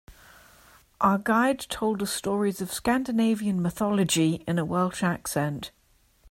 [0.99, 5.69] Our guide told us stories of Scandinavian mythology in a Welsh accent.